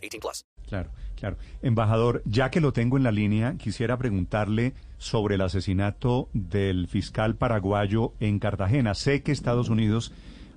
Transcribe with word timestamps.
18 0.00 0.20
plus. 0.20 0.44
Claro, 0.68 0.90
claro. 1.16 1.36
Embajador, 1.62 2.22
ya 2.24 2.50
que 2.50 2.60
lo 2.60 2.72
tengo 2.72 2.96
en 2.96 3.02
la 3.02 3.12
línea, 3.12 3.56
quisiera 3.56 3.96
preguntarle 3.98 4.74
sobre 4.98 5.34
el 5.34 5.40
asesinato 5.40 6.28
del 6.32 6.86
fiscal 6.88 7.34
paraguayo 7.34 8.12
en 8.20 8.38
Cartagena. 8.38 8.94
Sé 8.94 9.22
que 9.22 9.32
Estados 9.32 9.68
Unidos 9.68 10.12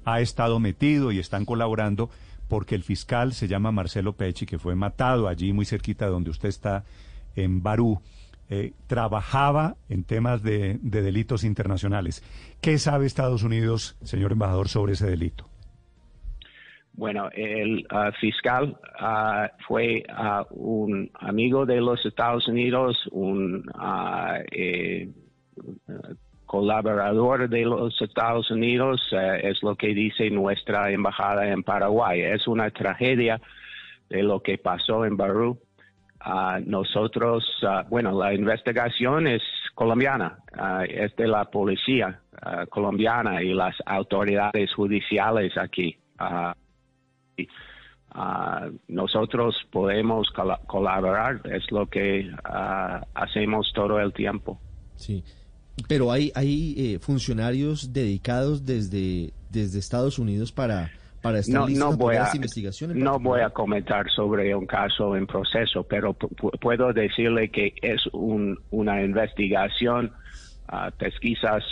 ha 0.05 0.21
estado 0.21 0.59
metido 0.59 1.11
y 1.11 1.19
están 1.19 1.45
colaborando 1.45 2.09
porque 2.47 2.75
el 2.75 2.83
fiscal 2.83 3.33
se 3.33 3.47
llama 3.47 3.71
Marcelo 3.71 4.13
Pecci, 4.13 4.45
que 4.45 4.59
fue 4.59 4.75
matado 4.75 5.27
allí 5.27 5.53
muy 5.53 5.65
cerquita 5.65 6.05
de 6.05 6.11
donde 6.11 6.29
usted 6.29 6.49
está, 6.49 6.83
en 7.35 7.63
Barú. 7.63 7.99
eh, 8.49 8.73
trabajaba 8.87 9.77
en 9.89 10.03
temas 10.03 10.43
de, 10.43 10.77
de 10.83 11.01
delitos 11.01 11.43
internacionales. 11.43 12.21
¿Qué 12.61 12.77
sabe 12.77 13.07
Estados 13.07 13.41
Unidos, 13.41 13.95
señor 14.03 14.33
embajador, 14.33 14.67
sobre 14.67 14.93
ese 14.93 15.07
delito? 15.07 15.49
Bueno, 16.95 17.29
el 17.33 17.87
ah, 17.89 18.11
fiscal 18.19 18.77
ah, 18.99 19.49
fue 19.67 20.03
ah, 20.09 20.45
un 20.51 21.09
amigo 21.15 21.65
de 21.65 21.81
los 21.81 22.05
Estados 22.05 22.47
Unidos, 22.47 23.09
un 23.11 23.65
eh, 24.51 25.09
colaborador 26.45 27.49
de 27.49 27.65
los 27.65 27.99
Estados 27.99 28.51
Unidos, 28.51 29.01
eh, 29.11 29.41
es 29.43 29.63
lo 29.63 29.75
que 29.75 29.87
dice 29.95 30.29
nuestra 30.29 30.91
embajada 30.91 31.49
en 31.49 31.63
Paraguay. 31.63 32.21
Es 32.21 32.47
una 32.47 32.69
tragedia 32.69 33.41
de 34.09 34.21
lo 34.21 34.41
que 34.41 34.59
pasó 34.59 35.03
en 35.03 35.17
Barú. 35.17 35.59
Nosotros, 36.65 37.43
bueno, 37.89 38.17
la 38.17 38.33
investigación 38.33 39.27
es 39.27 39.41
colombiana, 39.75 40.37
es 40.87 41.13
de 41.17 41.27
la 41.27 41.43
policía 41.43 42.21
colombiana 42.69 43.43
y 43.43 43.53
las 43.53 43.75
autoridades 43.85 44.73
judiciales 44.73 45.57
aquí. 45.57 45.97
Ah, 48.11 48.69
nosotros 48.87 49.55
podemos 49.71 50.29
cola- 50.31 50.59
colaborar, 50.67 51.41
es 51.45 51.69
lo 51.71 51.87
que 51.87 52.29
ah, 52.43 53.05
hacemos 53.13 53.71
todo 53.73 53.99
el 53.99 54.13
tiempo. 54.13 54.59
Sí. 54.95 55.23
Pero 55.87 56.11
hay, 56.11 56.31
hay 56.35 56.75
eh, 56.77 56.99
funcionarios 56.99 57.91
dedicados 57.93 58.63
desde, 58.65 59.33
desde 59.49 59.79
Estados 59.79 60.19
Unidos 60.19 60.51
para, 60.51 60.91
para 61.23 61.39
estar 61.39 61.61
No, 61.61 61.67
listos 61.67 61.89
no 61.91 61.97
voy 61.97 62.15
a, 62.15 62.25
esta 62.25 62.37
investigación. 62.37 62.91
en 62.91 62.99
no 62.99 63.17
voy 63.19 63.41
a 63.41 63.49
comentar 63.49 64.07
sobre 64.11 64.53
un 64.55 64.67
caso 64.67 65.15
en 65.17 65.25
proceso, 65.25 65.83
pero 65.83 66.13
pu- 66.13 66.29
pu- 66.35 66.59
puedo 66.59 66.93
decirle 66.93 67.49
que 67.49 67.73
es 67.81 68.05
un- 68.13 68.59
una 68.69 69.01
investigación 69.03 70.11
a 70.67 70.91
pesquisas 70.91 71.63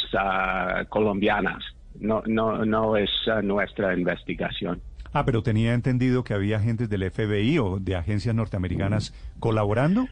colombianas. 0.90 1.64
No, 2.00 2.24
no, 2.26 2.66
no 2.66 2.98
es 2.98 3.10
nuestra 3.44 3.94
investigación. 3.96 4.82
Ah, 5.14 5.26
pero 5.26 5.44
tenía 5.44 5.74
entendido 5.74 6.24
que 6.24 6.34
había 6.34 6.58
agentes 6.58 6.90
del 6.90 7.10
FBI 7.10 7.58
o 7.60 7.80
de 7.80 7.96
agencias 7.96 8.34
norteamericanas 8.34 9.14
colaborando. 9.40 10.08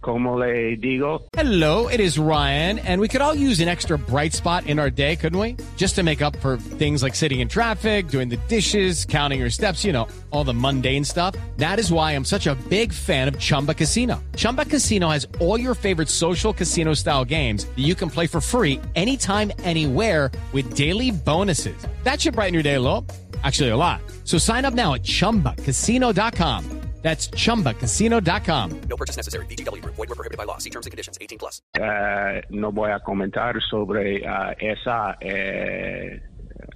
Como 0.00 0.38
le 0.38 0.76
digo, 0.76 1.26
Hello, 1.32 1.88
it 1.88 2.00
is 2.00 2.16
Ryan, 2.18 2.78
and 2.80 3.00
we 3.00 3.08
could 3.08 3.22
all 3.22 3.34
use 3.34 3.60
an 3.60 3.68
extra 3.68 3.98
bright 3.98 4.32
spot 4.34 4.66
in 4.66 4.78
our 4.78 4.90
day, 4.90 5.16
couldn't 5.16 5.38
we? 5.38 5.56
Just 5.76 5.96
to 5.96 6.02
make 6.02 6.22
up 6.22 6.36
for 6.36 6.58
things 6.58 7.02
like 7.02 7.16
sitting 7.16 7.40
in 7.40 7.48
traffic, 7.48 8.08
doing 8.08 8.28
the 8.28 8.36
dishes, 8.46 9.04
counting 9.04 9.40
your 9.40 9.50
steps, 9.50 9.84
you 9.84 9.92
know, 9.92 10.06
all 10.30 10.44
the 10.44 10.54
mundane 10.54 11.02
stuff. 11.02 11.34
That 11.56 11.78
is 11.78 11.90
why 11.90 12.12
I'm 12.12 12.24
such 12.24 12.46
a 12.46 12.54
big 12.68 12.92
fan 12.92 13.26
of 13.26 13.38
Chumba 13.38 13.74
Casino. 13.74 14.22
Chumba 14.36 14.64
Casino 14.64 15.08
has 15.08 15.26
all 15.40 15.58
your 15.58 15.74
favorite 15.74 16.08
social 16.08 16.52
casino 16.52 16.94
style 16.94 17.24
games 17.24 17.64
that 17.64 17.82
you 17.84 17.94
can 17.94 18.08
play 18.10 18.28
for 18.28 18.40
free 18.40 18.80
anytime, 18.94 19.50
anywhere 19.64 20.30
with 20.52 20.74
daily 20.74 21.10
bonuses. 21.10 21.76
That 22.04 22.20
should 22.20 22.34
brighten 22.34 22.54
your 22.54 22.62
day 22.62 22.74
a 22.74 22.80
little. 22.80 23.04
Actually, 23.46 23.70
a 23.70 23.76
lot. 23.76 24.00
So 24.24 24.38
sign 24.38 24.64
up 24.64 24.74
now 24.74 24.94
at 24.94 25.02
chumbacasino.com. 25.04 26.64
That's 27.02 27.28
chumbacasino.com. 27.28 28.80
No 28.88 28.96
purchase 28.96 29.16
necessary. 29.16 29.46
BGW. 29.46 29.80
Void 29.84 30.08
were 30.08 30.16
prohibited 30.16 30.36
by 30.36 30.44
law. 30.44 30.58
See 30.58 30.70
terms 30.70 30.86
and 30.86 30.90
conditions. 30.90 31.16
18 31.20 31.38
plus. 31.38 31.62
eh, 31.78 32.42
no 32.50 32.72
voy 32.72 32.90
a 32.90 32.98
comentar 32.98 33.54
sobre 33.70 34.26
ah, 34.26 34.56
esa 34.58 35.16
eh, 35.20 36.20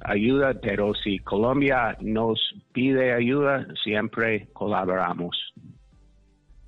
ayuda, 0.05 0.55
pero 0.63 0.93
si 0.95 1.19
Colombia 1.19 1.97
nos 2.01 2.39
pide 2.73 3.13
ayuda, 3.13 3.67
siempre 3.83 4.49
colaboramos. 4.53 5.37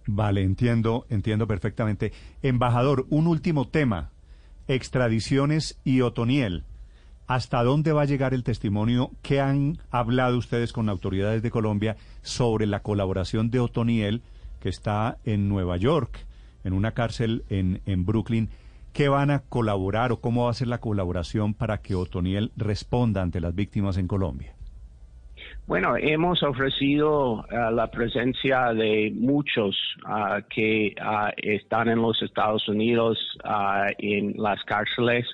Vale, 0.07 0.43
entiendo, 0.43 1.07
entiendo 1.11 1.47
perfectamente. 1.47 2.13
Embajador, 2.43 3.07
un 3.11 3.29
último 3.29 3.69
tema. 3.69 4.11
Extradiciones 4.67 5.79
y 5.85 6.01
Otoniel. 6.01 6.65
¿Hasta 7.33 7.63
dónde 7.63 7.95
va 7.95 8.03
a 8.03 8.05
llegar 8.05 8.35
el 8.35 8.45
testimonio 8.45 9.11
que 9.23 9.41
han 9.41 9.79
hablado 9.91 10.37
ustedes 10.37 10.71
con 10.71 10.91
autoridades 10.91 11.43
de 11.43 11.51
Colombia 11.51 11.97
sobre 12.21 12.67
la 12.67 12.81
colaboración 12.81 13.51
de 13.51 13.59
Otoniel, 13.59 14.21
que 14.61 14.69
está 14.69 15.17
en 15.25 15.49
Nueva 15.49 15.79
York, 15.79 16.27
en 16.63 16.75
una 16.75 16.93
cárcel 16.93 17.45
en, 17.49 17.81
en 17.87 18.05
Brooklyn? 18.05 18.51
¿Qué 18.93 19.09
van 19.09 19.31
a 19.31 19.39
colaborar 19.39 20.13
o 20.13 20.21
cómo 20.21 20.45
va 20.45 20.51
a 20.51 20.53
ser 20.53 20.69
la 20.69 20.77
colaboración 20.77 21.55
para 21.55 21.79
que 21.79 21.95
Otoniel 21.95 22.53
responda 22.55 23.23
ante 23.23 23.41
las 23.41 23.55
víctimas 23.55 23.97
en 23.97 24.09
Colombia? 24.09 24.53
Bueno, 25.67 25.97
hemos 25.97 26.43
ofrecido 26.43 27.47
ah, 27.51 27.71
la 27.71 27.91
presencia 27.91 28.75
de 28.75 29.11
muchos 29.17 29.75
ah, 30.05 30.43
que 30.55 30.95
ah, 31.01 31.33
están 31.39 31.89
en 31.89 32.03
los 32.03 32.21
Estados 32.21 32.69
Unidos 32.69 33.17
ah, 33.43 33.87
en 33.97 34.35
las 34.37 34.63
cárceles 34.65 35.27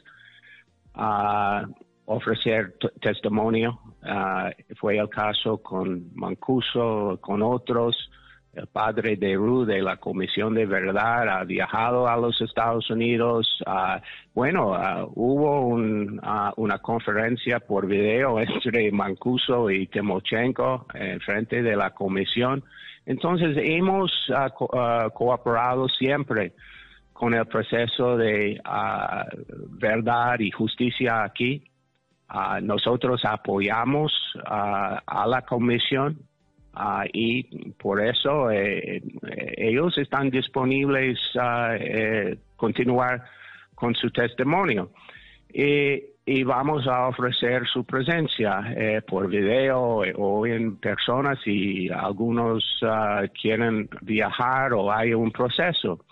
ofrecer 2.09 2.75
testimonio. 3.01 3.79
Ah, 4.03 4.51
fue 4.81 4.97
el 4.99 5.09
caso 5.09 5.59
con 5.59 6.15
Mancuso, 6.15 7.19
con 7.21 7.43
otros. 7.43 8.11
El 8.55 8.67
padre 8.67 9.17
de 9.17 9.35
Ru 9.37 9.65
de 9.67 9.83
la 9.83 9.99
Comisión 9.99 10.55
de 10.55 10.65
Verdad 10.67 11.29
ha 11.29 11.45
viajado 11.45 12.09
a 12.09 12.17
los 12.17 12.41
Estados 12.41 12.89
Unidos. 12.91 13.47
Ah, 13.67 14.01
bueno, 14.35 14.75
ah, 14.75 15.07
hubo 15.15 15.61
un, 15.67 16.19
una 16.57 16.79
conferencia 16.79 17.61
por 17.61 17.87
video 17.87 18.41
entre 18.41 18.91
Mancuso 18.91 19.71
y 19.71 19.87
Timochenko 19.87 20.87
en 20.95 21.21
frente 21.21 21.63
de 21.63 21.77
la 21.77 21.91
comisión. 21.91 22.65
Entonces, 23.05 23.57
hemos 23.61 24.11
co- 24.57 24.71
cooperado 25.15 25.89
siempre 25.89 26.53
con 27.13 27.35
el 27.35 27.47
proceso 27.47 28.17
de 28.17 28.61
verdad 29.79 30.39
y 30.41 30.51
justicia 30.51 31.23
aquí. 31.25 31.63
Ah, 32.29 32.61
nosotros 32.63 33.25
apoyamos 33.25 34.13
ah, 34.47 35.03
a 35.07 35.27
la 35.27 35.43
comisión 35.43 36.19
ah, 36.75 37.05
y 37.13 37.71
por 37.73 38.05
eso 38.05 38.51
eh, 38.51 38.97
eh, 38.97 39.55
ellos 39.57 39.97
están 39.99 40.31
disponibles 40.31 41.19
a 41.41 41.77
continuar 42.57 43.25
con 43.75 43.95
su 43.95 44.11
testimonio. 44.11 44.91
Y, 45.53 46.03
y 46.31 46.43
vamos 46.43 46.87
a 46.87 47.09
ofrecer 47.09 47.67
su 47.67 47.85
presencia 47.85 48.75
eh, 48.77 49.01
por 49.01 49.29
video 49.29 50.05
eh, 50.05 50.13
o 50.15 50.47
en 50.47 50.77
persona 50.77 51.35
si 51.43 51.89
algunos 51.89 52.63
quieren 53.41 53.89
viajar 54.03 54.75
o 54.75 54.93
hay 54.93 55.15
un 55.15 55.31
proceso. 55.31 56.05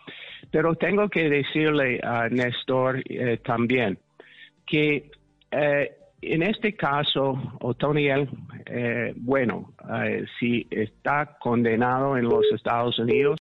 Pero 0.50 0.74
tengo 0.76 1.10
que 1.10 1.28
decirle 1.28 2.00
a 2.02 2.30
Néstor 2.30 3.02
eh, 3.04 3.38
también 3.44 3.98
que 4.64 5.10
eh, 5.50 5.96
en 6.32 6.42
este 6.42 6.74
caso, 6.74 7.38
Otoniel, 7.60 8.28
eh, 8.66 9.12
bueno, 9.16 9.72
eh, 10.02 10.24
si 10.38 10.66
está 10.70 11.36
condenado 11.38 12.16
en 12.16 12.24
los 12.24 12.44
Estados 12.54 12.98
Unidos, 12.98 13.34